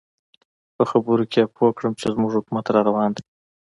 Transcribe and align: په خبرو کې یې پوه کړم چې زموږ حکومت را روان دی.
په 0.75 0.83
خبرو 0.91 1.23
کې 1.31 1.39
یې 1.43 1.51
پوه 1.55 1.69
کړم 1.77 1.93
چې 1.99 2.05
زموږ 2.13 2.31
حکومت 2.37 2.65
را 2.73 2.81
روان 2.89 3.09
دی. 3.15 3.23